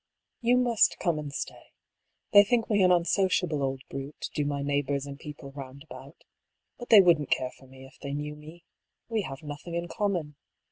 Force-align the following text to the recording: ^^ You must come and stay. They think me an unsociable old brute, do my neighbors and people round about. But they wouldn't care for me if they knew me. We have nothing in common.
^^ 0.01 0.03
You 0.41 0.57
must 0.57 0.97
come 0.97 1.19
and 1.19 1.31
stay. 1.31 1.73
They 2.33 2.43
think 2.43 2.71
me 2.71 2.81
an 2.81 2.91
unsociable 2.91 3.61
old 3.61 3.83
brute, 3.87 4.31
do 4.33 4.43
my 4.45 4.63
neighbors 4.63 5.05
and 5.05 5.19
people 5.19 5.51
round 5.51 5.83
about. 5.83 6.23
But 6.79 6.89
they 6.89 7.01
wouldn't 7.01 7.29
care 7.29 7.51
for 7.59 7.67
me 7.67 7.85
if 7.85 7.99
they 8.01 8.13
knew 8.15 8.35
me. 8.35 8.63
We 9.09 9.21
have 9.21 9.43
nothing 9.43 9.75
in 9.75 9.87
common. 9.87 10.37